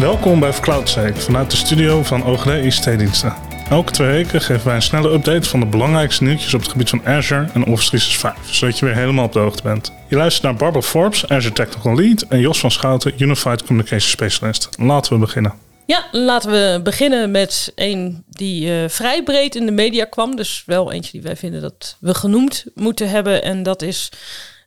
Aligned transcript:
Welkom 0.00 0.40
bij 0.40 0.52
CloudSec 0.60 1.16
vanuit 1.16 1.50
de 1.50 1.56
studio 1.56 2.02
van 2.02 2.24
OGD 2.24 2.46
ICT-diensten. 2.46 3.34
Elke 3.70 3.92
twee 3.92 4.08
weken 4.08 4.40
geven 4.40 4.66
wij 4.66 4.74
een 4.74 4.82
snelle 4.82 5.12
update 5.12 5.48
van 5.48 5.60
de 5.60 5.66
belangrijkste 5.66 6.24
nieuwtjes 6.24 6.54
op 6.54 6.60
het 6.60 6.70
gebied 6.70 6.88
van 6.88 7.06
Azure 7.06 7.48
en 7.54 7.64
Office 7.66 7.88
365, 7.88 8.54
zodat 8.54 8.78
je 8.78 8.84
weer 8.84 8.94
helemaal 8.94 9.24
op 9.24 9.32
de 9.32 9.38
hoogte 9.38 9.62
bent. 9.62 9.92
Je 10.08 10.16
luistert 10.16 10.44
naar 10.44 10.54
Barbara 10.54 10.86
Forbes, 10.86 11.28
Azure 11.28 11.54
Technical 11.54 11.94
Lead, 11.94 12.22
en 12.22 12.40
Jos 12.40 12.58
van 12.58 12.70
Schouten, 12.70 13.12
Unified 13.18 13.64
Communication 13.64 14.10
Specialist. 14.10 14.68
Laten 14.78 15.12
we 15.12 15.18
beginnen. 15.18 15.52
Ja, 15.86 16.04
laten 16.12 16.50
we 16.50 16.80
beginnen 16.82 17.30
met 17.30 17.72
een 17.74 18.24
die 18.28 18.66
uh, 18.66 18.88
vrij 18.88 19.22
breed 19.22 19.54
in 19.54 19.66
de 19.66 19.72
media 19.72 20.04
kwam. 20.04 20.36
Dus 20.36 20.62
wel 20.66 20.92
eentje 20.92 21.12
die 21.12 21.22
wij 21.22 21.36
vinden 21.36 21.60
dat 21.60 21.96
we 22.00 22.14
genoemd 22.14 22.64
moeten 22.74 23.08
hebben. 23.08 23.42
En 23.42 23.62
dat 23.62 23.82
is 23.82 24.12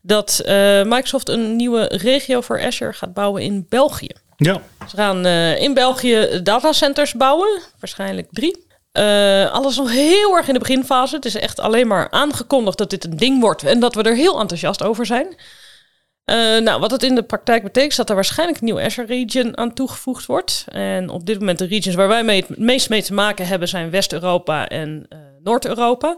dat 0.01 0.41
uh, 0.45 0.83
Microsoft 0.83 1.29
een 1.29 1.55
nieuwe 1.55 1.83
regio 1.91 2.41
voor 2.41 2.61
Azure 2.61 2.93
gaat 2.93 3.13
bouwen 3.13 3.41
in 3.41 3.65
België. 3.69 4.21
Ja. 4.43 4.61
Ze 4.87 4.95
gaan 4.95 5.25
uh, 5.25 5.61
in 5.61 5.73
België 5.73 6.39
datacenters 6.43 7.13
bouwen, 7.13 7.61
waarschijnlijk 7.79 8.27
drie. 8.31 8.65
Uh, 8.93 9.51
alles 9.51 9.77
nog 9.77 9.91
heel 9.91 10.35
erg 10.35 10.47
in 10.47 10.53
de 10.53 10.59
beginfase. 10.59 11.15
Het 11.15 11.25
is 11.25 11.35
echt 11.35 11.59
alleen 11.59 11.87
maar 11.87 12.09
aangekondigd 12.09 12.77
dat 12.77 12.89
dit 12.89 13.03
een 13.03 13.17
ding 13.17 13.41
wordt 13.41 13.63
en 13.63 13.79
dat 13.79 13.95
we 13.95 14.03
er 14.03 14.15
heel 14.15 14.39
enthousiast 14.39 14.83
over 14.83 15.05
zijn. 15.05 15.27
Uh, 16.25 16.57
nou, 16.57 16.79
wat 16.79 16.91
het 16.91 17.03
in 17.03 17.15
de 17.15 17.23
praktijk 17.23 17.63
betekent, 17.63 17.91
is 17.91 17.97
dat 17.97 18.09
er 18.09 18.15
waarschijnlijk 18.15 18.59
een 18.59 18.65
nieuw 18.65 18.79
Azure 18.79 19.07
region 19.07 19.57
aan 19.57 19.73
toegevoegd 19.73 20.25
wordt. 20.25 20.65
En 20.67 21.09
op 21.09 21.25
dit 21.25 21.39
moment 21.39 21.59
de 21.59 21.65
regions 21.65 21.95
waar 21.95 22.07
wij 22.07 22.23
mee 22.23 22.45
het 22.47 22.57
meest 22.57 22.89
mee 22.89 23.03
te 23.03 23.13
maken 23.13 23.47
hebben 23.47 23.67
zijn 23.67 23.89
West-Europa 23.89 24.67
en 24.67 25.07
Noord-Europa. 25.43 26.17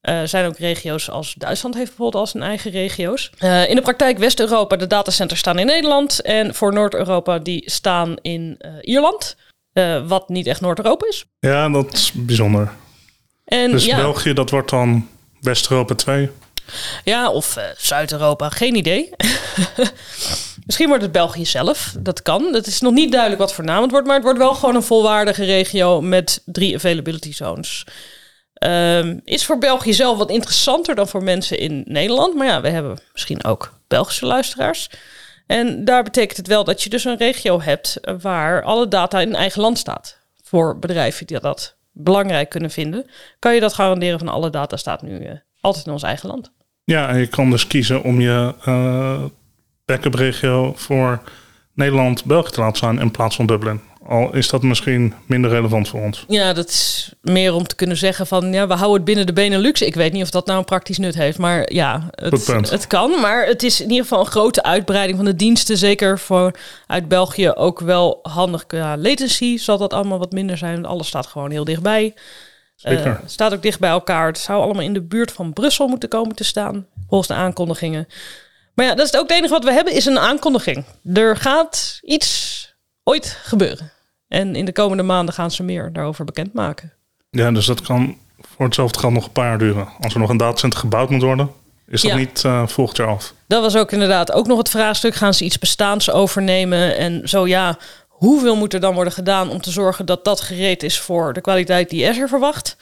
Er 0.00 0.28
zijn 0.28 0.46
ook 0.46 0.58
regio's 0.58 1.10
als 1.10 1.34
Duitsland 1.34 1.74
heeft 1.74 1.88
bijvoorbeeld 1.88 2.22
als 2.22 2.34
een 2.34 2.42
eigen 2.42 2.70
regio's. 2.70 3.30
in 3.68 3.74
de 3.74 3.82
praktijk 3.82 4.18
West-Europa, 4.18 4.76
de 4.76 4.86
datacenters 4.86 5.40
staan 5.40 5.58
in 5.58 5.66
Nederland. 5.66 6.22
En 6.22 6.54
voor 6.54 6.72
Noord-Europa, 6.72 7.38
die 7.38 7.70
staan 7.70 8.16
in 8.22 8.60
Ierland. 8.80 9.36
Uh, 9.74 10.06
wat 10.06 10.28
niet 10.28 10.46
echt 10.46 10.60
Noord-Europa 10.60 11.06
is. 11.08 11.24
Ja, 11.40 11.68
dat 11.68 11.92
is 11.92 12.12
bijzonder. 12.12 12.72
En, 13.44 13.70
dus 13.70 13.84
ja, 13.84 13.96
België, 13.96 14.32
dat 14.32 14.50
wordt 14.50 14.70
dan 14.70 15.08
West-Europa 15.40 15.94
2? 15.94 16.30
Ja, 17.04 17.30
of 17.30 17.56
uh, 17.56 17.64
Zuid-Europa, 17.76 18.48
geen 18.48 18.74
idee. 18.74 19.10
Misschien 20.66 20.88
wordt 20.88 21.02
het 21.02 21.12
België 21.12 21.46
zelf, 21.46 21.94
dat 21.98 22.22
kan. 22.22 22.54
Het 22.54 22.66
is 22.66 22.80
nog 22.80 22.92
niet 22.92 23.10
duidelijk 23.10 23.40
wat 23.40 23.54
voor 23.54 23.64
naam 23.64 23.82
het 23.82 23.90
wordt, 23.90 24.06
maar 24.06 24.14
het 24.14 24.24
wordt 24.24 24.38
wel 24.38 24.54
gewoon 24.54 24.74
een 24.74 24.82
volwaardige 24.82 25.44
regio 25.44 26.00
met 26.00 26.42
drie 26.44 26.74
availability 26.74 27.32
zones. 27.32 27.84
Um, 28.66 29.20
is 29.24 29.44
voor 29.44 29.58
België 29.58 29.92
zelf 29.92 30.18
wat 30.18 30.30
interessanter 30.30 30.94
dan 30.94 31.08
voor 31.08 31.22
mensen 31.22 31.58
in 31.58 31.82
Nederland. 31.86 32.34
Maar 32.34 32.46
ja, 32.46 32.60
we 32.60 32.68
hebben 32.68 32.98
misschien 33.12 33.44
ook 33.44 33.72
Belgische 33.88 34.26
luisteraars. 34.26 34.90
En 35.46 35.84
daar 35.84 36.02
betekent 36.02 36.36
het 36.36 36.46
wel 36.46 36.64
dat 36.64 36.82
je 36.82 36.90
dus 36.90 37.04
een 37.04 37.16
regio 37.16 37.60
hebt 37.60 38.00
waar 38.22 38.62
alle 38.62 38.88
data 38.88 39.20
in 39.20 39.34
eigen 39.34 39.60
land 39.60 39.78
staat. 39.78 40.18
Voor 40.44 40.78
bedrijven 40.78 41.26
die 41.26 41.40
dat 41.40 41.76
belangrijk 41.92 42.48
kunnen 42.48 42.70
vinden, 42.70 43.06
kan 43.38 43.54
je 43.54 43.60
dat 43.60 43.74
garanderen 43.74 44.18
van 44.18 44.28
alle 44.28 44.50
data 44.50 44.76
staat 44.76 45.02
nu 45.02 45.20
uh, 45.20 45.30
altijd 45.60 45.86
in 45.86 45.92
ons 45.92 46.02
eigen 46.02 46.28
land. 46.28 46.52
Ja, 46.84 47.08
en 47.08 47.18
je 47.18 47.26
kan 47.26 47.50
dus 47.50 47.66
kiezen 47.66 48.02
om 48.02 48.20
je 48.20 48.54
uh, 48.68 49.24
backup 49.84 50.14
regio 50.14 50.72
voor 50.76 51.22
Nederland, 51.74 52.24
België 52.24 52.50
te 52.50 52.60
laten 52.60 52.76
staan 52.76 53.00
in 53.00 53.10
plaats 53.10 53.36
van 53.36 53.46
Dublin. 53.46 53.80
Al 54.06 54.34
is 54.34 54.48
dat 54.48 54.62
misschien 54.62 55.14
minder 55.26 55.50
relevant 55.50 55.88
voor 55.88 56.00
ons. 56.00 56.24
Ja, 56.28 56.52
dat 56.52 56.68
is 56.68 57.12
meer 57.22 57.54
om 57.54 57.66
te 57.66 57.74
kunnen 57.74 57.96
zeggen 57.96 58.26
van 58.26 58.52
ja, 58.52 58.66
we 58.66 58.74
houden 58.74 58.96
het 58.96 59.04
binnen 59.04 59.26
de 59.26 59.32
Benelux. 59.32 59.82
Ik 59.82 59.94
weet 59.94 60.12
niet 60.12 60.22
of 60.22 60.30
dat 60.30 60.46
nou 60.46 60.58
een 60.58 60.64
praktisch 60.64 60.98
nut 60.98 61.14
heeft, 61.14 61.38
maar 61.38 61.72
ja, 61.72 62.08
het, 62.14 62.46
het 62.70 62.86
kan. 62.86 63.20
Maar 63.20 63.46
het 63.46 63.62
is 63.62 63.80
in 63.80 63.90
ieder 63.90 64.02
geval 64.02 64.20
een 64.20 64.30
grote 64.30 64.62
uitbreiding 64.62 65.16
van 65.16 65.26
de 65.26 65.36
diensten. 65.36 65.76
Zeker 65.76 66.18
voor 66.18 66.52
uit 66.86 67.08
België 67.08 67.50
ook 67.50 67.80
wel 67.80 68.18
handig. 68.22 68.64
Ja, 68.68 68.96
latency 68.96 69.56
zal 69.56 69.78
dat 69.78 69.92
allemaal 69.92 70.18
wat 70.18 70.32
minder 70.32 70.58
zijn. 70.58 70.86
Alles 70.86 71.06
staat 71.06 71.26
gewoon 71.26 71.50
heel 71.50 71.64
dichtbij. 71.64 72.14
Zeker. 72.76 73.06
Uh, 73.06 73.18
staat 73.26 73.52
ook 73.52 73.62
dicht 73.62 73.80
bij 73.80 73.90
elkaar. 73.90 74.26
Het 74.26 74.38
zou 74.38 74.62
allemaal 74.62 74.82
in 74.82 74.94
de 74.94 75.02
buurt 75.02 75.32
van 75.32 75.52
Brussel 75.52 75.88
moeten 75.88 76.08
komen 76.08 76.36
te 76.36 76.44
staan, 76.44 76.86
volgens 77.08 77.28
de 77.28 77.34
aankondigingen. 77.34 78.08
Maar 78.74 78.86
ja, 78.86 78.94
dat 78.94 79.06
is 79.06 79.16
ook 79.16 79.28
het 79.28 79.36
enige 79.36 79.52
wat 79.52 79.64
we 79.64 79.72
hebben, 79.72 79.92
is 79.94 80.06
een 80.06 80.18
aankondiging. 80.18 80.84
Er 81.14 81.36
gaat 81.36 81.98
iets 82.02 82.59
ooit 83.10 83.38
gebeuren. 83.42 83.92
En 84.28 84.56
in 84.56 84.64
de 84.64 84.72
komende 84.72 85.02
maanden 85.02 85.34
gaan 85.34 85.50
ze 85.50 85.62
meer 85.62 85.92
daarover 85.92 86.24
bekendmaken. 86.24 86.92
Ja, 87.30 87.50
dus 87.50 87.66
dat 87.66 87.80
kan 87.80 88.16
voor 88.40 88.64
hetzelfde 88.64 88.98
geld 88.98 89.12
nog 89.12 89.24
een 89.24 89.32
paar 89.32 89.46
jaar 89.46 89.58
duren. 89.58 89.88
Als 90.00 90.14
er 90.14 90.20
nog 90.20 90.28
een 90.28 90.36
datacenter 90.36 90.78
gebouwd 90.78 91.10
moet 91.10 91.22
worden, 91.22 91.50
is 91.88 92.02
dat 92.02 92.16
niet 92.16 92.42
uh, 92.46 92.66
volgend 92.66 92.96
jaar 92.96 93.08
af. 93.08 93.34
Dat 93.46 93.62
was 93.62 93.76
ook 93.76 93.92
inderdaad 93.92 94.32
ook 94.32 94.46
nog 94.46 94.58
het 94.58 94.70
vraagstuk. 94.70 95.14
Gaan 95.14 95.34
ze 95.34 95.44
iets 95.44 95.58
bestaans 95.58 96.10
overnemen? 96.10 96.96
En 96.96 97.28
zo 97.28 97.46
ja, 97.46 97.78
hoeveel 98.08 98.56
moet 98.56 98.74
er 98.74 98.80
dan 98.80 98.94
worden 98.94 99.12
gedaan 99.12 99.50
om 99.50 99.60
te 99.60 99.70
zorgen 99.70 100.06
dat 100.06 100.24
dat 100.24 100.40
gereed 100.40 100.82
is 100.82 100.98
voor 100.98 101.32
de 101.32 101.40
kwaliteit 101.40 101.90
die 101.90 102.08
Azure 102.08 102.28
verwacht? 102.28 102.76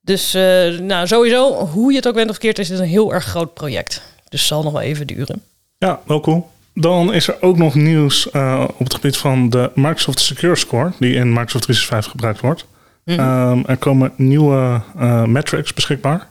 Dus 0.00 0.34
uh, 0.34 0.78
nou, 0.78 1.06
sowieso, 1.06 1.66
hoe 1.66 1.90
je 1.90 1.96
het 1.96 2.08
ook 2.08 2.14
bent 2.14 2.28
of 2.28 2.34
verkeerd, 2.34 2.58
is 2.58 2.68
het 2.68 2.78
een 2.78 2.84
heel 2.84 3.12
erg 3.12 3.24
groot 3.24 3.54
project. 3.54 4.02
Dus 4.28 4.46
zal 4.46 4.62
nog 4.62 4.72
wel 4.72 4.82
even 4.82 5.06
duren. 5.06 5.42
Ja, 5.78 6.00
wel 6.06 6.20
cool. 6.20 6.50
Dan 6.80 7.12
is 7.12 7.28
er 7.28 7.36
ook 7.40 7.56
nog 7.56 7.74
nieuws 7.74 8.28
uh, 8.32 8.64
op 8.76 8.84
het 8.84 8.94
gebied 8.94 9.16
van 9.16 9.50
de 9.50 9.70
Microsoft 9.74 10.20
Secure 10.20 10.56
Score, 10.56 10.92
die 10.98 11.14
in 11.14 11.28
Microsoft 11.28 11.64
365 11.64 12.10
gebruikt 12.10 12.40
wordt. 12.40 12.66
Mm 13.04 13.16
-hmm. 13.16 13.50
um, 13.50 13.66
er 13.66 13.76
komen 13.76 14.12
nieuwe 14.16 14.80
uh, 14.98 15.24
metrics 15.24 15.74
beschikbaar. 15.74 16.28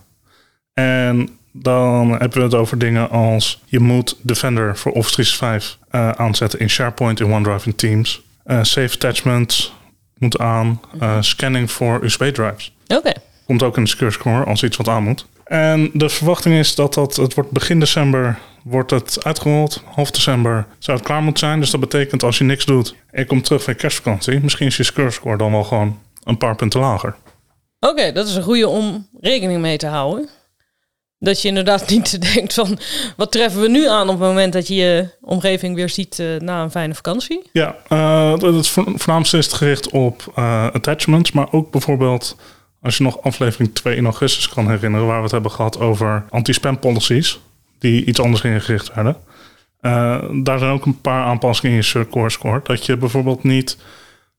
En 0.74 1.30
dan 1.52 2.10
hebben 2.10 2.38
we 2.38 2.44
het 2.44 2.54
over 2.54 2.78
dingen 2.78 3.10
als 3.10 3.64
je 3.66 3.80
moet 3.80 4.16
Defender 4.22 4.78
voor 4.78 4.92
Office 4.92 5.14
365 5.14 5.80
uh, 5.92 6.10
aanzetten 6.10 6.60
in 6.60 6.70
SharePoint, 6.70 7.20
in 7.20 7.32
OneDrive 7.34 7.66
en 7.66 7.76
Teams. 7.76 8.22
safe 8.46 8.94
attachment 8.94 9.74
moet 10.18 10.38
aan. 10.38 10.82
scanning 11.20 11.72
voor 11.72 12.04
USB-drives. 12.04 12.76
Oké. 12.84 12.96
Okay. 12.96 13.16
Komt 13.46 13.64
ook 13.64 13.78
in 13.78 13.84
de 13.84 13.90
Secure 13.90 14.12
Score 14.12 14.44
als 14.44 14.64
iets 14.64 14.78
wat 14.78 14.88
aan 14.88 15.04
moet. 15.04 15.26
En 15.48 15.90
de 15.94 16.10
verwachting 16.10 16.56
is 16.56 16.76
dat 16.76 16.94
dat, 16.94 17.16
het 17.16 17.34
wordt 17.34 17.52
begin 17.52 17.80
december 17.80 18.40
wordt 18.64 18.92
het 18.92 19.24
uitgerold. 19.24 19.84
Half 19.86 20.12
december 20.12 20.68
zou 20.80 20.98
het 20.98 21.06
klaar 21.06 21.22
moeten 21.22 21.48
zijn. 21.48 21.60
Dus 21.60 21.72
dat 21.72 21.80
betekent 21.80 22.24
als 22.24 22.38
je 22.38 22.44
niks 22.44 22.66
doet 22.66 22.96
en 23.12 23.20
je 23.22 23.28
komt 23.28 23.44
terug 23.46 23.64
van 23.64 23.74
je 23.74 23.80
kerstvakantie, 23.80 24.40
misschien 24.40 24.68
is 24.68 24.78
je 24.78 24.84
score 24.84 25.38
dan 25.38 25.52
wel 25.52 25.64
gewoon 25.64 26.00
een 26.24 26.38
paar 26.38 26.56
punten 26.56 26.80
lager. 26.80 27.16
Oké, 27.80 28.12
dat 28.12 28.28
is 28.28 28.36
een 28.36 28.44
goede 28.44 28.68
om 28.68 29.08
rekening 29.20 29.62
mee 29.62 29.78
te 29.78 29.88
houden. 29.88 30.30
Dat 31.20 31.42
je 31.42 31.48
inderdaad 31.48 31.90
niet 31.90 32.34
denkt 32.34 32.54
van 32.54 32.80
wat 33.18 33.32
treffen 33.32 33.62
we 33.62 33.70
nu 33.70 33.88
aan 33.88 34.10
op 34.10 34.20
het 34.20 34.28
moment 34.28 34.54
dat 34.54 34.68
je 34.68 34.76
je 34.76 35.10
omgeving 35.22 35.76
weer 35.76 35.90
ziet 35.90 36.20
uh, 36.20 36.40
na 36.40 36.64
een 36.64 36.72
fijne 36.72 36.96
vakantie. 36.96 37.50
Ja, 37.52 37.76
uh, 37.90 38.40
het 38.40 38.68
voornaamste 38.68 39.38
is 39.38 39.48
gericht 39.48 39.90
op 39.90 40.34
uh, 40.36 40.68
attachments, 40.74 41.32
maar 41.32 41.48
ook 41.52 41.72
bijvoorbeeld 41.72 42.36
als 42.88 42.98
je 42.98 43.04
nog 43.04 43.22
aflevering 43.22 43.76
2 43.76 43.96
in 43.96 44.06
augustus 44.06 44.50
kan 44.50 44.70
herinneren, 44.70 45.08
waar 45.08 45.18
we 45.18 45.24
het 45.24 45.32
hebben 45.32 45.52
gehad 45.52 45.80
over 45.80 46.26
anti-spam 46.30 46.80
policies 46.80 47.40
die 47.80 48.06
iets 48.06 48.20
anders 48.20 48.44
ingericht 48.44 48.94
werden. 48.94 49.18
Uh, 49.82 50.30
daar 50.44 50.60
zijn 50.60 50.72
ook 50.72 50.86
een 50.86 51.02
paar 51.02 51.24
aanpassingen 51.26 51.78
in 51.78 51.84
je 51.94 52.08
core 52.10 52.30
score. 52.30 52.62
Dat 52.64 52.86
je 52.86 52.98
bijvoorbeeld 52.98 53.44
niet 53.44 53.78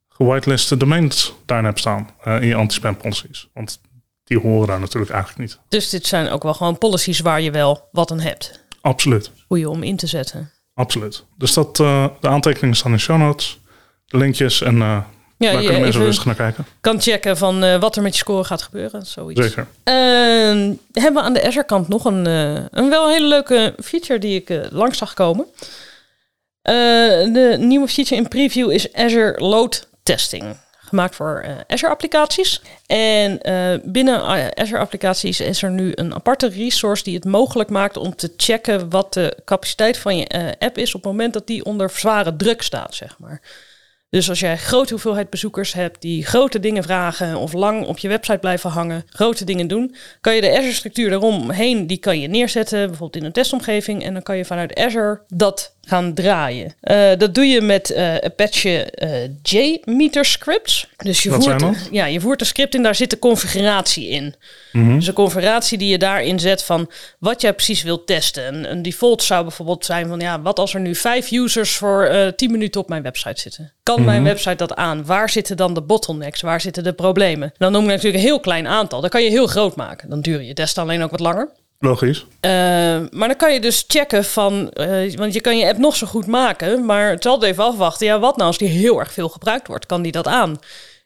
gewiteliste 0.09 0.77
domains 0.77 1.35
daar 1.47 1.65
hebt 1.65 1.79
staan 1.79 2.11
uh, 2.27 2.41
in 2.41 2.47
je 2.47 2.55
anti-spam 2.55 2.97
policies. 2.97 3.49
Want 3.55 3.81
die 4.25 4.39
horen 4.39 4.69
daar 4.69 4.81
natuurlijk 4.81 5.13
eigenlijk 5.13 5.41
niet. 5.41 5.59
Dus 5.69 5.91
dit 5.91 6.07
zijn 6.07 6.29
ook 6.29 6.43
wel 6.43 6.55
gewoon 6.55 6.79
policies 6.79 7.21
waar 7.21 7.41
je 7.41 7.51
wel 7.51 7.89
wat 7.93 8.11
aan 8.11 8.21
hebt. 8.21 8.65
Absoluut. 8.81 9.31
Goeie 9.47 9.69
om 9.69 9.83
in 9.83 9.97
te 9.97 10.07
zetten. 10.07 10.51
Absoluut. 10.75 11.25
Dus 11.37 11.53
dat, 11.53 11.79
uh, 11.79 12.07
de 12.21 12.29
aantekeningen 12.29 12.77
staan 12.77 12.93
in 12.93 13.01
show 13.01 13.19
notes. 13.19 13.61
De 14.07 14.17
linkjes 14.17 14.63
en 14.63 15.05
ja, 15.39 15.53
Daar 15.53 15.63
kunnen 15.63 15.81
mensen 15.81 16.03
rustig 16.03 16.25
naar 16.25 16.35
kijken. 16.35 16.67
Kan 16.81 17.01
checken 17.01 17.37
van 17.37 17.65
uh, 17.65 17.81
wat 17.81 17.97
er 17.97 18.03
met 18.03 18.13
je 18.13 18.19
score 18.19 18.45
gaat 18.45 18.63
gebeuren. 18.63 19.07
Zoiets. 19.07 19.41
Zeker. 19.41 19.67
Uh, 19.85 19.95
hebben 20.93 21.15
we 21.15 21.21
aan 21.21 21.33
de 21.33 21.47
Azure 21.47 21.67
kant 21.67 21.89
nog 21.89 22.05
een, 22.05 22.27
uh, 22.29 22.65
een 22.71 22.89
wel 22.89 23.09
hele 23.09 23.27
leuke 23.27 23.75
feature 23.83 24.19
die 24.19 24.45
ik 24.45 24.69
langs 24.71 24.99
zag 24.99 25.15
komen. 25.15 25.47
de 26.63 27.57
nieuwe 27.59 27.89
feature 27.89 28.21
in 28.21 28.29
preview 28.29 28.71
is 28.71 28.93
Azure 28.93 29.45
Load 29.45 29.89
Testing. 30.03 30.57
Gemaakt 30.79 31.15
voor 31.15 31.45
Azure 31.67 31.93
applicaties. 31.93 32.63
En 32.87 33.41
binnen 33.85 34.23
Azure 34.57 34.79
applicaties 34.79 35.41
is 35.41 35.63
er 35.63 35.71
nu 35.71 35.93
een 35.95 36.15
aparte 36.15 36.49
resource 36.49 37.03
die 37.03 37.15
het 37.15 37.25
mogelijk 37.25 37.71
maakt 37.71 37.97
om 37.97 38.17
te 38.17 38.33
checken 38.37 38.91
wat 38.91 39.13
de 39.13 39.37
capaciteit 39.45 39.99
van 39.99 40.17
je 40.17 40.57
app 40.59 40.79
is 40.79 40.95
op 40.95 41.03
het 41.03 41.11
moment 41.13 41.33
dat 41.33 41.47
die 41.47 41.65
onder 41.65 41.91
zware 41.91 42.37
druk 42.37 42.63
staat, 42.63 42.95
zeg 42.95 43.19
maar. 43.19 43.41
Dus 44.11 44.29
als 44.29 44.41
jij 44.41 44.57
grote 44.57 44.93
hoeveelheid 44.93 45.31
bezoekers 45.31 45.73
hebt 45.73 46.01
die 46.03 46.27
grote 46.27 46.61
dingen 46.61 46.83
vragen 46.83 47.37
of 47.37 47.53
lang 47.53 47.87
op 47.87 47.99
je 47.99 48.09
website 48.09 48.39
blijven 48.39 48.71
hangen, 48.71 49.05
grote 49.07 49.45
dingen 49.45 49.69
doen, 49.69 49.95
kan 50.21 50.35
je 50.35 50.41
de 50.41 50.57
Azure-structuur 50.59 51.13
eromheen, 51.13 51.87
die 51.87 51.99
kan 51.99 52.21
je 52.21 52.29
neerzetten, 52.29 52.79
bijvoorbeeld 52.79 53.17
in 53.17 53.25
een 53.25 53.33
testomgeving. 53.33 54.05
En 54.05 54.13
dan 54.13 54.23
kan 54.23 54.37
je 54.37 54.45
vanuit 54.45 54.75
Azure 54.75 55.23
dat 55.29 55.77
gaan 55.89 56.15
draaien. 56.15 56.75
Eh, 56.81 57.11
dat 57.19 57.35
doe 57.35 57.47
je 57.47 57.61
met 57.61 57.91
eh, 57.91 58.15
Apache 58.15 58.85
eh, 58.85 59.29
JMeter 59.43 60.25
scripts. 60.25 60.89
Dus 60.97 61.23
je 61.23 61.31
Wat 61.31 61.45
voert, 61.45 61.61
dat? 61.61 61.89
ja, 61.91 62.07
je 62.07 62.21
voert 62.21 62.41
een 62.41 62.47
script 62.47 62.75
in, 62.75 62.83
daar 62.83 62.95
zit 62.95 63.11
de 63.11 63.19
configuratie 63.19 64.09
in. 64.09 64.35
Mhm. 64.73 64.95
Dus 64.95 65.07
een 65.07 65.15
configuratie 65.15 65.79
die 65.79 65.89
je 65.89 65.99
daarin 65.99 66.41
zet 66.41 66.65
van 66.65 66.91
wat 67.19 67.41
jij 67.41 67.53
precies 67.53 67.83
wilt 67.83 68.07
testen. 68.07 68.55
Een, 68.55 68.71
een 68.71 68.83
default 68.83 69.23
zou 69.23 69.43
bijvoorbeeld 69.43 69.85
zijn 69.85 70.09
van 70.09 70.21
ja, 70.21 70.41
wat 70.41 70.59
als 70.59 70.75
er 70.75 70.81
nu 70.81 70.95
vijf 70.95 71.31
users 71.31 71.77
voor 71.77 72.05
eh 72.05 72.27
10 72.29 72.51
minuten 72.51 72.81
op 72.81 72.89
mijn 72.89 73.03
website 73.03 73.41
zitten? 73.41 73.73
Kan 73.83 74.05
mijn 74.05 74.25
website 74.25 74.57
dat 74.57 74.75
aan? 74.75 75.05
Waar 75.05 75.31
zitten 75.31 75.57
dan 75.57 75.75
de 75.75 75.83
bottlenecks? 75.83 76.41
Waar 76.41 76.61
zitten 76.61 76.85
de 76.85 76.93
problemen? 76.93 77.53
Dan 77.57 77.73
noem 77.73 77.83
ik 77.83 77.89
natuurlijk 77.89 78.15
een 78.15 78.29
heel 78.29 78.41
klein 78.41 78.67
aantal. 78.67 79.01
Dan 79.01 79.11
kan 79.11 79.23
je 79.23 79.31
heel 79.31 79.47
groot 79.47 79.77
maken. 79.77 80.11
Dan 80.11 80.21
duur 80.21 80.43
je 80.43 80.55
test 80.55 80.79
alleen 80.79 81.03
ook 81.03 81.11
wat 81.11 81.21
langer. 81.21 81.49
Logisch. 81.79 82.19
Uh, 82.19 82.51
maar 83.11 83.29
dan 83.29 83.37
kan 83.37 83.53
je 83.53 83.61
dus 83.61 83.85
checken 83.89 84.25
van, 84.25 84.71
uh, 84.75 85.15
want 85.15 85.35
je 85.35 85.41
kan 85.41 85.59
je 85.59 85.67
app 85.67 85.79
nog 85.79 85.97
zo 85.97 86.07
goed 86.07 86.27
maken, 86.27 86.85
maar 86.85 87.11
het 87.11 87.23
zal 87.23 87.33
altijd 87.33 87.53
even 87.53 87.65
afwachten. 87.65 88.07
Ja, 88.07 88.19
wat 88.19 88.37
nou 88.37 88.49
als 88.49 88.59
die 88.59 88.69
heel 88.69 88.99
erg 88.99 89.13
veel 89.13 89.29
gebruikt 89.29 89.67
wordt? 89.67 89.87
Kan 89.87 90.03
die 90.03 90.13
dat 90.13 90.27
aan? 90.27 90.59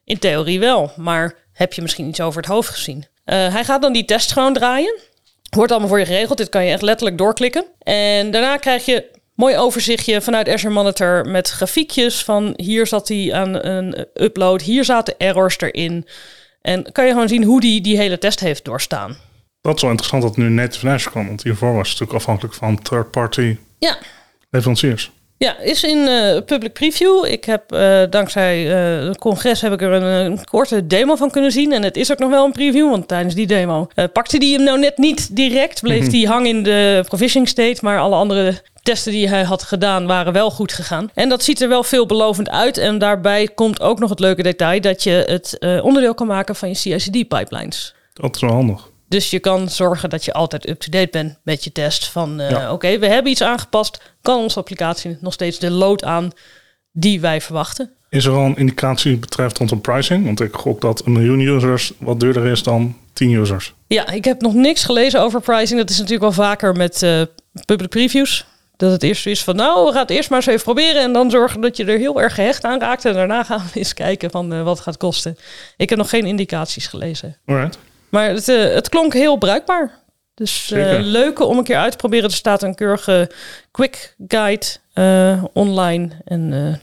In 0.05 0.19
theorie 0.19 0.61
wel, 0.61 0.93
maar 0.97 1.35
heb 1.53 1.73
je 1.73 1.83
misschien 1.83 2.09
iets 2.09 2.21
over 2.21 2.41
het 2.41 2.51
hoofd 2.51 2.69
gezien? 2.69 2.99
Uh, 3.27 3.53
hij 3.53 3.65
gaat 3.65 3.83
dan 3.83 3.93
die 3.93 4.05
test 4.05 4.33
gewoon 4.33 4.53
draaien. 4.53 4.99
Wordt 5.51 5.71
allemaal 5.71 5.89
voor 5.89 5.99
je 5.99 6.07
geregeld. 6.07 6.39
Dit 6.39 6.49
kan 6.49 6.65
je 6.65 6.73
echt 6.73 6.83
letterlijk 6.83 7.19
doorklikken. 7.19 7.65
En 7.79 8.31
daarna 8.31 8.57
krijg 8.57 8.85
je 8.85 9.11
mooi 9.35 9.57
overzichtje 9.57 10.21
vanuit 10.21 10.49
Azure 10.49 10.75
Monitor 10.75 11.27
met 11.27 11.49
grafiekjes 11.49 12.25
van 12.25 12.53
hier 12.57 12.87
zat 12.87 13.09
hij 13.09 13.33
aan 13.33 13.67
een 13.67 14.07
upload, 14.15 14.63
hier 14.63 14.85
zaten 14.85 15.15
errors 15.19 15.61
erin. 15.61 16.07
En 16.63 16.93
kan 16.93 17.07
je 17.07 17.13
gewoon 17.13 17.29
zien 17.29 17.45
hoe 17.45 17.61
die 17.61 17.81
die 17.81 17.97
hele 17.97 18.19
test 18.19 18.41
heeft 18.41 18.65
doorstaan. 18.65 19.17
Dat 19.63 19.75
is 19.77 19.83
wel 19.83 19.91
interessant 19.91 20.23
dat 20.23 20.37
het 20.37 20.45
nu 20.45 20.51
in 20.51 20.61
Azure 20.61 21.11
kwam. 21.11 21.27
Want 21.27 21.43
hiervoor 21.43 21.75
was 21.75 21.91
het 21.91 22.01
natuurlijk 22.01 22.19
afhankelijk 22.19 22.55
van 22.55 22.83
third-party 22.83 23.57
ja. 23.79 23.97
leveranciers. 24.51 25.11
Ja, 25.37 25.59
is 25.59 25.85
in 25.85 25.99
uh, 25.99 26.41
public 26.47 26.73
preview. 26.73 27.25
Ik 27.25 27.45
heb 27.45 27.73
uh, 27.73 28.03
dankzij 28.11 28.67
uh, 28.67 29.09
het 29.09 29.19
congres 29.19 29.61
heb 29.61 29.73
ik 29.73 29.83
er 29.83 29.93
een, 29.93 30.03
een, 30.03 30.45
korte 30.45 30.87
demo 30.87 31.17
van 31.17 31.31
kunnen 31.31 31.53
zien. 31.53 31.73
En 31.73 31.83
het 31.83 31.97
is 31.97 32.13
ook 32.13 32.19
nog 32.19 32.31
wel 32.31 32.45
een 32.45 32.53
preview, 32.53 32.91
want 32.91 33.09
tijdens 33.09 33.35
die 33.35 33.47
demo 33.47 33.89
pakte 34.13 34.39
die 34.39 34.55
hem 34.55 34.65
nou 34.65 34.79
net 34.79 34.99
niet 34.99 35.37
direct. 35.37 35.81
Bleef 35.81 36.07
die 36.07 36.29
hang 36.29 36.47
in 36.47 36.63
de 36.63 37.05
provisioning 37.07 37.49
state, 37.49 37.79
maar 37.81 37.99
alle 37.99 38.15
andere 38.15 38.63
testen 38.83 39.13
die 39.13 39.29
hij 39.29 39.43
had 39.43 39.63
gedaan 39.63 40.07
waren 40.07 40.33
wel 40.33 40.51
goed 40.51 40.73
gegaan. 40.73 41.11
En 41.15 41.29
dat 41.29 41.43
ziet 41.43 41.61
er 41.61 41.69
wel 41.69 41.83
veelbelovend 41.83 42.51
uit. 42.51 42.79
En 42.79 42.99
daarbij 42.99 43.49
komt 43.49 43.81
ook 43.81 43.99
nog 43.99 44.11
het 44.11 44.21
leuke 44.21 44.43
detail 44.43 44.81
dat 44.81 45.03
je 45.03 45.25
het 45.27 45.59
onderdeel 45.83 46.15
kan 46.15 46.27
maken 46.27 46.57
van 46.57 46.69
je 46.69 46.75
CI/CD 46.75 47.29
pipelines. 47.29 47.95
Dat 48.13 48.35
is 48.35 48.41
wel 48.41 48.51
handig. 48.51 48.92
Dus 49.13 49.31
je 49.31 49.39
kan 49.39 49.69
zorgen 49.69 50.11
dat 50.11 50.25
je 50.25 50.33
altijd 50.33 50.69
up-to-date 50.69 51.09
bent 51.11 51.39
met 51.43 51.65
je 51.65 51.73
test. 51.73 52.09
Van 52.09 52.41
uh, 52.41 52.51
Ja. 52.51 52.73
oké, 52.73 52.99
we 52.99 53.07
hebben 53.07 53.33
iets 53.33 53.43
aangepast. 53.43 54.03
Kan 54.23 54.39
onze 54.39 54.59
applicatie 54.59 55.17
nog 55.21 55.33
steeds 55.33 55.59
de 55.59 55.71
load 55.71 56.05
aan 56.05 56.31
die 56.93 57.21
wij 57.21 57.41
verwachten? 57.41 57.91
Is 58.09 58.25
er 58.25 58.33
al 58.33 58.45
een 58.45 58.57
indicatie 58.57 59.17
betreft 59.17 59.59
rondom 59.59 59.81
pricing? 59.81 60.25
Want 60.25 60.41
ik 60.41 60.55
gok 60.55 60.81
dat 60.81 61.07
een 61.07 61.13
miljoen 61.13 61.41
users 61.41 61.93
wat 61.99 62.21
duurder 62.21 62.47
is 62.47 62.63
dan 62.63 62.97
10 63.13 63.31
users. 63.31 63.75
Ja, 63.87 64.11
ik 64.11 64.25
heb 64.25 64.41
nog 64.41 64.55
niks 64.55 64.85
gelezen 64.85 65.21
over 65.21 65.41
pricing. 65.41 65.81
Dat 65.81 65.91
is 65.91 65.97
natuurlijk 65.99 66.23
wel 66.37 66.47
vaker 66.47 66.75
met 66.77 67.03
uh, 67.03 67.23
public 67.67 67.89
previews. 67.91 68.45
Dat 68.77 68.93
het 68.93 69.03
eerst 69.03 69.27
is 69.27 69.45
van, 69.45 69.57
nou, 69.57 69.87
we 69.87 69.93
gaan 69.93 70.01
het 70.01 70.11
eerst 70.11 70.31
maar 70.31 70.39
eens 70.39 70.49
even 70.49 70.63
proberen. 70.63 71.03
En 71.03 71.13
dan 71.13 71.31
zorgen 71.31 71.61
dat 71.61 71.77
je 71.77 71.85
er 71.85 71.99
heel 71.99 72.21
erg 72.21 72.35
gehecht 72.35 72.65
aan 72.65 72.81
raakt. 72.81 73.05
En 73.05 73.13
daarna 73.13 73.45
gaan 73.45 73.63
we 73.73 73.79
eens 73.79 73.95
kijken 73.95 74.31
van 74.31 74.53
uh, 74.53 74.63
wat 74.63 74.75
het 74.75 74.85
gaat 74.85 74.97
kosten. 74.97 75.37
Ik 75.77 75.89
heb 75.89 75.99
nog 75.99 76.09
geen 76.09 76.27
indicaties 76.27 76.87
gelezen. 76.87 77.37
Alright. 77.47 77.79
Maar 78.13 78.29
het, 78.29 78.49
uh, 78.49 78.75
het 78.75 78.89
klonk 78.89 79.13
heel 79.13 79.37
bruikbaar. 79.37 80.01
Dus 80.35 80.71
uh, 80.71 80.99
leuke 81.01 81.45
om 81.45 81.59
een 81.59 81.65
keer 81.65 81.77
uit 81.77 81.91
te 81.91 81.97
proberen. 81.97 82.25
Er 82.25 82.35
staat 82.35 82.63
een 82.63 82.75
keurige 82.75 83.31
quick 83.71 84.15
guide 84.29 84.67
uh, 84.95 85.45
online. 85.53 86.09
En 86.25 86.81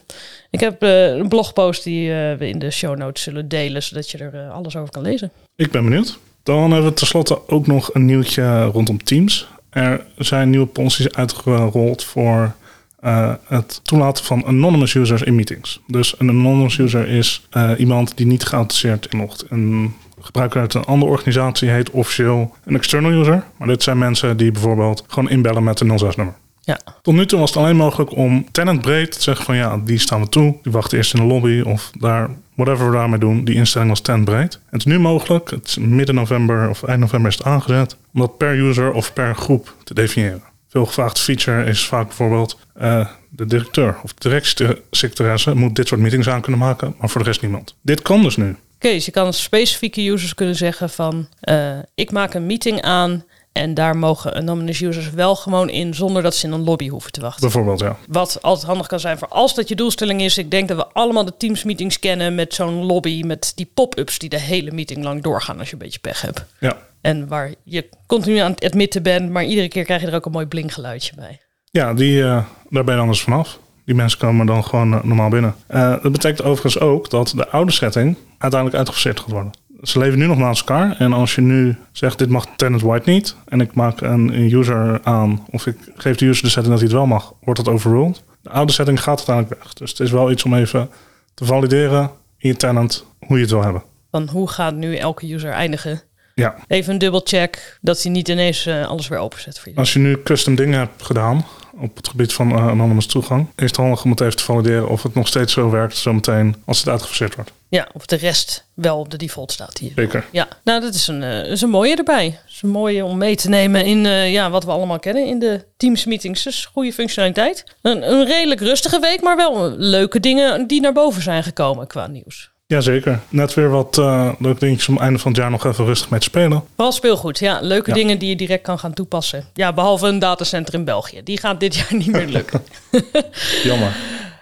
ik 0.50 0.60
heb 0.60 0.82
een 0.82 1.28
blogpost 1.28 1.84
die 1.84 2.10
we 2.12 2.48
in 2.48 2.60
de 2.60 2.72
show 2.72 2.98
notes 2.98 3.24
zullen 3.24 3.48
delen, 3.48 3.84
zodat 3.84 4.10
je 4.10 4.18
er 4.18 4.50
alles 4.50 4.76
over 4.76 4.92
kan 4.92 5.02
lezen. 5.02 5.32
Ik 5.56 5.72
ben 5.72 5.84
benieuwd. 5.84 6.20
Dan 6.44 6.72
hebben 6.72 6.90
we 6.90 6.94
tenslotte 6.94 7.48
ook 7.48 7.68
nog 7.68 7.94
een 7.94 8.06
nieuwtje 8.06 8.64
rondom 8.64 9.04
Teams. 9.04 9.48
Er 9.70 10.06
zijn 10.18 10.50
nieuwe 10.50 10.66
policies 10.66 11.12
uitgerold 11.12 12.04
voor 12.04 12.56
uh, 13.04 13.34
het 13.48 13.80
toelaten 13.84 14.26
van 14.26 14.46
anonymous 14.46 14.94
users 14.94 15.22
in 15.22 15.36
meetings. 15.36 15.80
Dus 15.88 16.16
een 16.18 16.30
anonymous 16.30 16.78
user 16.78 17.08
is 17.08 17.48
uh, 17.52 17.72
iemand 17.78 18.18
die 18.18 18.26
niet 18.26 18.44
geautoriseerd 18.44 19.08
inlogt. 19.10 19.46
Een 19.50 19.94
gebruiker 20.22 20.62
uit 20.62 20.74
een 20.74 20.84
andere 20.84 21.12
organisatie 21.12 21.70
heet 21.70 21.90
officieel 21.90 22.56
een 22.66 22.76
external 22.76 23.12
user. 23.12 23.44
Maar 23.58 23.68
dit 23.68 23.84
zijn 23.84 23.98
mensen 23.98 24.38
die 24.38 24.52
bijvoorbeeld 24.52 25.04
gewoon 25.08 25.30
inbellen 25.30 25.64
met 25.64 25.80
een 25.80 26.00
06-nummer. 26.00 26.36
Ja. 26.62 26.80
Tot 27.02 27.14
nu 27.14 27.26
toe 27.26 27.40
was 27.40 27.50
het 27.50 27.60
alleen 27.60 27.76
mogelijk 27.76 28.16
om 28.16 28.52
tenantbreed 28.52 29.12
te 29.12 29.22
zeggen 29.22 29.46
van 29.46 29.56
ja, 29.56 29.78
die 29.78 30.00
staan 30.00 30.22
we 30.22 30.30
toe. 30.30 30.56
Die 30.64 30.72
wachten 30.72 30.98
eerst 30.98 31.14
in 31.14 31.20
de 31.20 31.26
lobby 31.26 31.62
of 31.62 31.92
daar, 32.00 32.30
whatever 32.56 32.86
we 32.86 32.96
daarmee 32.96 33.20
doen. 33.20 33.44
Die 33.44 33.56
instelling 33.56 33.90
was 33.90 34.02
tenantbreed. 34.02 34.54
En 34.54 34.62
het 34.70 34.80
is 34.80 34.86
nu 34.86 35.00
mogelijk, 35.00 35.50
het 35.50 35.68
is 35.68 35.78
midden 35.78 36.16
november 36.16 36.70
of 36.70 36.84
eind 36.84 37.00
november 37.00 37.30
is 37.32 37.38
het 37.38 37.46
aangezet, 37.46 37.98
om 38.14 38.20
dat 38.20 38.38
per 38.38 38.58
user 38.58 38.92
of 38.92 39.14
per 39.14 39.36
groep 39.36 39.76
te 39.84 39.94
definiëren. 39.94 40.44
Veel 40.68 40.86
gevraagd 40.86 41.20
feature 41.20 41.64
is 41.64 41.86
vaak 41.86 42.08
bijvoorbeeld 42.08 42.60
uh, 42.82 43.08
de 43.30 43.46
directeur 43.46 43.96
of 44.04 44.14
directiesecretaresse 44.14 45.56
moet 45.56 45.76
dit 45.76 45.88
soort 45.88 46.02
meetings 46.02 46.30
aan 46.30 46.42
kunnen 46.42 46.62
maken, 46.62 46.96
maar 47.00 47.10
voor 47.10 47.22
de 47.22 47.28
rest 47.28 47.42
niemand. 47.42 47.76
Dit 47.82 48.02
kan 48.02 48.22
dus 48.22 48.38
nu. 48.38 48.56
Dus 48.80 49.06
je 49.06 49.12
kan 49.12 49.34
specifieke 49.34 50.10
users 50.10 50.34
kunnen 50.34 50.56
zeggen 50.56 50.90
van 50.90 51.28
uh, 51.44 51.78
ik 51.96 52.12
maak 52.12 52.34
een 52.34 52.46
meeting 52.46 52.82
aan 52.82 53.24
en 53.52 53.74
daar 53.74 53.98
mogen 53.98 54.34
anonymous 54.34 54.82
users 54.82 55.10
wel 55.10 55.36
gewoon 55.36 55.70
in 55.70 55.94
zonder 55.94 56.24
dat 56.24 56.36
ze 56.36 56.48
in 56.48 56.54
een 56.54 56.64
lobby 56.64 56.90
hoeven 56.90 57.12
te 57.12 57.22
wachten. 57.22 57.42
Bijvoorbeeld, 57.42 57.80
ja. 57.80 57.98
Wat 58.08 58.42
altijd 58.42 58.68
handig 58.68 58.88
kan 58.88 59.00
zijn 59.00 59.18
voor 59.18 59.28
als 59.28 59.56
dat 59.56 59.68
je 59.68 59.76
doelstelling 59.76 60.22
is. 60.22 60.38
Ik 60.38 60.52
denk 60.52 60.68
dat 60.68 60.78
we 60.78 60.88
allemaal 60.88 61.26
de 61.26 61.38
Teams 61.38 61.64
meetings 61.64 62.00
kennen 62.00 62.36
met 62.36 62.54
zo'n 62.54 62.86
lobby 62.86 63.24
met 63.26 63.52
die 63.56 63.72
pop-ups 63.74 64.20
die 64.20 64.30
de 64.30 64.40
hele 64.40 64.72
meeting 64.72 65.04
lang 65.04 65.24
doorgaan 65.24 65.60
als 65.60 65.68
je 65.68 65.74
een 65.74 65.80
beetje 65.80 66.00
pech 66.00 66.22
hebt. 66.22 66.46
Ja. 66.60 66.78
En 67.02 67.28
waar 67.28 67.54
je 67.64 67.90
continu 68.08 68.38
aan 68.38 68.52
het 68.52 68.66
admitten 68.66 69.04
bent, 69.04 69.30
maar 69.30 69.46
iedere 69.46 69.68
keer 69.68 69.84
krijg 69.84 70.02
je 70.02 70.08
er 70.08 70.16
ook 70.16 70.26
een 70.26 70.32
mooi 70.32 70.46
blinkgeluidje 70.46 71.16
bij. 71.16 71.40
Ja, 71.72 71.94
die, 71.94 72.18
uh, 72.18 72.46
daar 72.70 72.84
ben 72.84 72.94
je 72.94 73.00
dan 73.00 73.08
dus 73.08 73.22
vanaf. 73.22 73.60
Die 73.90 73.98
mensen 73.98 74.20
komen 74.20 74.46
dan 74.46 74.64
gewoon 74.64 74.94
uh, 74.94 75.04
normaal 75.04 75.30
binnen. 75.30 75.56
Uh, 75.70 75.96
dat 76.02 76.12
betekent 76.12 76.44
overigens 76.44 76.80
ook 76.80 77.10
dat 77.10 77.34
de 77.36 77.48
oude 77.48 77.72
setting 77.72 78.16
uiteindelijk 78.38 78.80
uitgefaseerd 78.80 79.20
gaat 79.20 79.32
worden. 79.32 79.52
Ze 79.82 80.00
leven 80.00 80.20
nu 80.20 80.26
nog 80.26 80.38
naast 80.38 80.60
elkaar. 80.60 80.96
En 80.98 81.14
als 81.14 81.36
je 81.36 81.42
nu 81.42 81.78
zegt, 81.92 82.18
dit 82.18 82.30
mag 82.30 82.46
tenant 82.56 82.82
white 82.82 83.10
niet. 83.10 83.36
En 83.46 83.62
ik 83.62 83.74
maak 83.74 84.02
een, 84.02 84.34
een 84.34 84.54
user 84.54 85.00
aan. 85.04 85.46
Of 85.50 85.68
ik 85.68 85.78
geef 85.96 86.16
de 86.16 86.26
user 86.26 86.44
de 86.44 86.50
setting 86.50 86.74
dat 86.74 86.80
hij 86.80 86.88
het 86.88 86.98
wel 86.98 87.06
mag. 87.06 87.34
Wordt 87.42 87.66
dat 87.66 87.74
overruled. 87.74 88.24
De 88.42 88.50
oude 88.50 88.72
setting 88.72 89.04
gaat 89.04 89.18
uiteindelijk 89.18 89.64
weg. 89.64 89.74
Dus 89.74 89.90
het 89.90 90.00
is 90.00 90.12
wel 90.12 90.32
iets 90.32 90.44
om 90.44 90.54
even 90.54 90.90
te 91.34 91.46
valideren 91.46 92.12
in 92.38 92.50
je 92.50 92.56
tenant 92.56 93.06
hoe 93.26 93.36
je 93.36 93.44
het 93.44 93.52
wil 93.52 93.64
hebben. 93.64 93.84
Van 94.12 94.30
hoe 94.32 94.50
gaat 94.50 94.76
nu 94.76 94.96
elke 94.96 95.34
user 95.34 95.52
eindigen? 95.52 96.02
Ja. 96.36 96.56
Even 96.68 96.94
een 96.94 97.00
dubbelcheck 97.00 97.78
dat 97.82 98.04
hij 98.04 98.12
niet 98.12 98.28
ineens 98.28 98.68
uh, 98.68 98.88
alles 98.88 99.08
weer 99.08 99.20
openzet 99.20 99.60
voor 99.60 99.72
je. 99.72 99.78
Als 99.78 99.94
je 99.94 100.00
nu 100.00 100.24
custom 100.24 100.56
dingen 100.56 100.80
hebt 100.80 101.04
gedaan 101.04 101.46
op 101.80 101.96
het 101.96 102.08
gebied 102.08 102.34
van 102.34 102.52
uh, 102.52 102.68
anonymous 102.68 103.06
toegang, 103.06 103.48
is 103.56 103.66
het 103.66 103.76
handig 103.76 104.04
om 104.04 104.10
het 104.10 104.22
even 104.22 104.36
te 104.36 104.44
valideren 104.44 104.90
of 104.90 105.04
het 105.04 105.14
nog 105.14 105.28
steeds 105.28 105.54
zo 105.54 105.70
werkt 105.70 105.98
zometeen 105.98 106.56
als 106.66 106.80
het 106.80 106.88
uitgefaseerd 106.88 107.36
wordt. 107.36 107.52
Ja, 107.70 107.88
of 107.94 108.06
de 108.06 108.16
rest 108.16 108.66
wel 108.74 109.00
op 109.00 109.10
de 109.12 109.18
default 109.18 109.52
staat 109.52 109.78
hier. 109.78 109.92
Zeker. 109.96 110.26
Ja, 110.32 110.48
nou 110.64 110.82
dat 110.82 110.94
is 110.94 111.08
een, 111.08 111.22
uh, 111.22 111.46
is 111.46 111.62
een 111.62 111.70
mooie 111.70 111.96
erbij. 111.96 112.30
Dat 112.30 112.52
is 112.52 112.62
een 112.62 112.70
mooie 112.70 113.06
om 113.06 113.18
mee 113.18 113.36
te 113.36 113.50
nemen 113.50 113.86
in 113.86 114.06
uh, 114.06 114.32
ja, 114.32 114.50
wat 114.50 114.64
we 114.64 114.72
allemaal 114.72 115.00
kennen 115.00 115.26
in 115.26 115.40
de 115.40 115.66
Teams 115.78 116.06
meetings. 116.06 116.44
Dus 116.44 116.66
goede 116.66 116.94
functionaliteit. 116.94 117.64
Een, 117.82 118.12
een 118.12 118.26
redelijk 118.26 118.60
rustige 118.60 119.00
week, 119.00 119.22
maar 119.22 119.36
wel 119.36 119.72
leuke 119.78 120.20
dingen 120.20 120.68
die 120.68 120.82
naar 120.82 120.94
boven 120.94 121.22
zijn 121.22 121.44
gekomen 121.44 121.88
qua 121.88 122.08
nieuws. 122.08 122.49
Jazeker. 122.70 123.20
Net 123.30 123.54
weer 123.54 123.70
wat 123.70 123.98
uh, 123.98 124.30
leuke 124.40 124.60
dingetjes 124.60 124.88
om 124.90 124.98
einde 124.98 125.20
van 125.20 125.32
het 125.32 125.40
jaar 125.40 125.52
nog 125.52 125.66
even 125.66 125.86
rustig 125.86 126.10
mee 126.10 126.20
te 126.20 126.26
spelen. 126.26 126.64
Vooral 126.76 126.92
speelgoed, 126.92 127.40
ja. 127.40 127.60
Leuke 127.62 127.90
ja. 127.90 127.96
dingen 127.96 128.18
die 128.18 128.30
je 128.30 128.36
direct 128.36 128.64
kan 128.64 128.80
gaan 128.80 128.94
toepassen. 128.94 129.46
Ja, 129.54 129.74
behalve 129.74 130.08
een 130.08 130.20
datacenter 130.20 130.74
in 130.74 130.84
België. 130.84 131.22
Die 131.24 131.40
gaat 131.40 131.60
dit 131.60 131.76
jaar 131.80 131.96
niet 131.96 132.12
meer 132.12 132.28
lukken. 132.28 132.64
Jammer. 133.64 133.96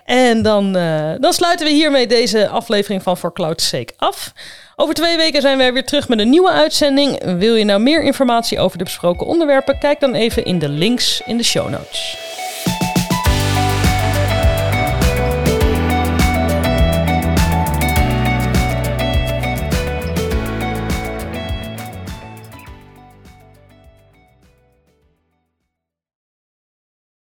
En 0.06 0.42
dan, 0.42 0.78
uh, 0.78 1.12
dan 1.20 1.34
sluiten 1.34 1.66
we 1.66 1.72
hiermee 1.74 2.08
deze 2.08 2.48
aflevering 2.48 3.04
van 3.04 3.18
For 3.18 3.34
Cloud's 3.34 3.68
Sake 3.68 3.94
af. 3.98 4.34
Over 4.76 4.94
twee 4.94 5.18
weken 5.18 5.42
zijn 5.42 5.58
wij 5.58 5.74
weer 5.74 5.86
terug 5.86 6.08
met 6.08 6.20
een 6.20 6.30
nieuwe 6.30 6.52
uitzending. 6.52 7.24
Wil 7.38 7.56
je 7.56 7.66
nou 7.66 7.82
meer 7.82 8.04
informatie 8.04 8.60
over 8.60 8.78
de 8.78 8.84
besproken 8.84 9.28
onderwerpen? 9.28 9.80
Kijk 9.80 10.00
dan 10.00 10.14
even 10.14 10.46
in 10.46 10.60
de 10.60 10.70
links 10.70 11.22
in 11.26 11.38
de 11.38 11.44
show 11.44 11.70
notes. 11.70 12.27